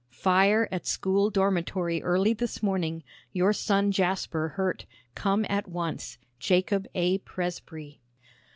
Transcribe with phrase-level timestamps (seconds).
[0.15, 3.03] "Fire at school dormitory early this morning.
[3.33, 4.87] Your son Jasper hurt.
[5.13, 6.17] Come at once.
[6.39, 7.19] "JACOB A.
[7.19, 7.99] PRESBREY."